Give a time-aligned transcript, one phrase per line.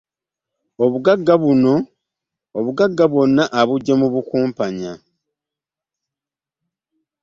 [2.59, 4.93] Obugagga bwonna abuggye mu bukumpanya?